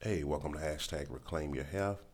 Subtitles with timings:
[0.00, 2.04] Hey, welcome to hashtag Reclaim Your Health.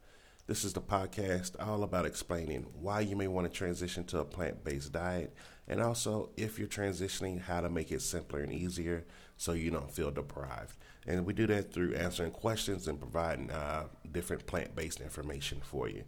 [0.46, 4.24] This is the podcast all about explaining why you may want to transition to a
[4.24, 5.34] plant based diet
[5.68, 9.04] and also if you're transitioning, how to make it simpler and easier
[9.36, 10.78] so you don't feel deprived.
[11.06, 15.86] And we do that through answering questions and providing uh, different plant based information for
[15.86, 16.04] you.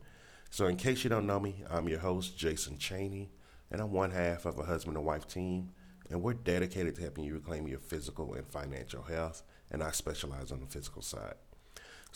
[0.49, 3.29] So, in case you don't know me, I'm your host, Jason Cheney,
[3.71, 5.73] and I'm one half of a husband and wife team.
[6.09, 10.51] And we're dedicated to helping you reclaim your physical and financial health, and I specialize
[10.51, 11.35] on the physical side.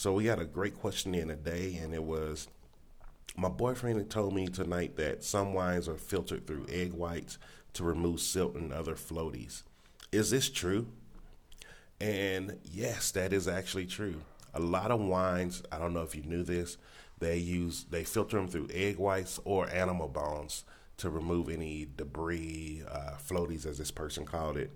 [0.00, 2.48] So we got a great question in today, and it was
[3.36, 7.36] my boyfriend had told me tonight that some wines are filtered through egg whites
[7.74, 9.62] to remove silt and other floaties.
[10.10, 10.86] Is this true?
[12.00, 14.22] And yes, that is actually true.
[14.54, 16.78] A lot of wines, I don't know if you knew this,
[17.18, 20.64] they use they filter them through egg whites or animal bones
[20.96, 24.74] to remove any debris, uh, floaties, as this person called it.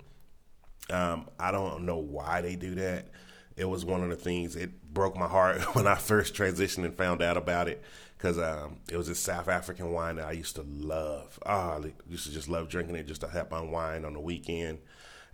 [0.90, 3.08] Um, I don't know why they do that
[3.56, 6.96] it was one of the things it broke my heart when I first transitioned and
[6.96, 7.82] found out about it
[8.16, 11.38] because um, it was a South African wine that I used to love.
[11.44, 14.20] Ah, oh, I used to just love drinking it just to help unwind on the
[14.20, 14.78] weekend,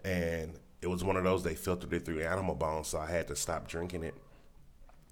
[0.04, 3.28] and it was one of those they filtered it through animal bones, so I had
[3.28, 4.14] to stop drinking it.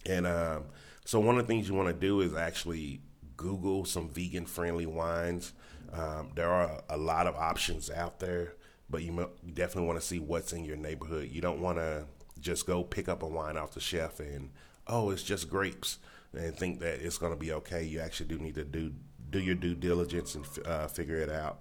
[0.07, 0.65] And um,
[1.05, 3.01] so one of the things you want to do is actually
[3.37, 5.53] Google some vegan friendly wines.
[5.93, 8.55] Um, there are a lot of options out there,
[8.91, 11.31] but you definitely want to see what's in your neighborhood.
[11.31, 12.07] You don't want to
[12.41, 14.51] just go pick up a wine off the shelf and
[14.89, 15.99] oh, it's just grapes,
[16.33, 17.85] and think that it's going to be okay.
[17.85, 18.93] You actually do need to do
[19.31, 21.59] do your due diligence and uh, figure it out.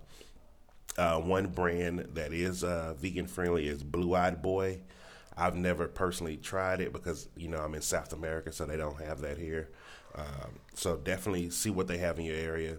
[0.97, 4.79] Uh, one brand that is uh, vegan friendly is Blue Eyed Boy.
[5.35, 9.01] I've never personally tried it because you know I'm in South America, so they don't
[9.01, 9.69] have that here.
[10.15, 12.77] Um, so definitely see what they have in your area,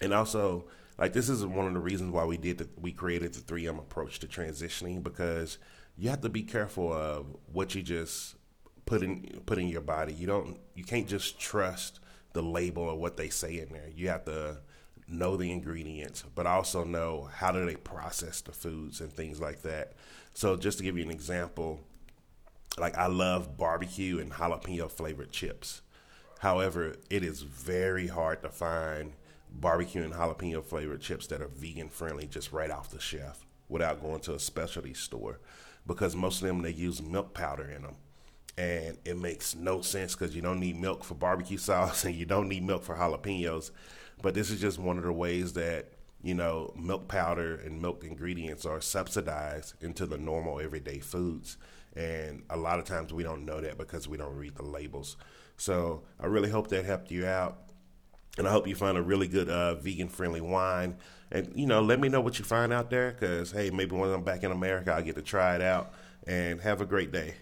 [0.00, 0.64] and also
[0.98, 3.78] like this is one of the reasons why we did the, we created the 3M
[3.78, 5.58] approach to transitioning because
[5.96, 8.34] you have to be careful of what you just
[8.86, 10.12] put in put in your body.
[10.12, 12.00] You don't you can't just trust
[12.32, 13.88] the label or what they say in there.
[13.94, 14.58] You have to
[15.08, 19.62] know the ingredients, but also know how do they process the foods and things like
[19.62, 19.94] that.
[20.34, 21.80] So just to give you an example,
[22.76, 25.82] like I love barbecue and jalapeno flavored chips.
[26.40, 29.12] However, it is very hard to find
[29.50, 34.00] barbecue and jalapeno flavored chips that are vegan friendly just right off the shelf without
[34.00, 35.40] going to a specialty store
[35.86, 37.96] because most of them they use milk powder in them.
[38.56, 42.26] And it makes no sense because you don't need milk for barbecue sauce and you
[42.26, 43.70] don't need milk for jalapenos.
[44.22, 45.92] But this is just one of the ways that
[46.22, 51.56] you know milk powder and milk ingredients are subsidized into the normal everyday foods.
[51.96, 55.16] And a lot of times we don't know that because we don't read the labels.
[55.56, 57.58] So i really hope that helped you out
[58.38, 60.96] and I hope you find a really good uh, vegan friendly wine.
[61.30, 64.10] And you know, let me know what you find out there, because hey, maybe when
[64.10, 65.92] I'm back in America, I'll get to try it out.
[66.26, 67.36] And have a great day.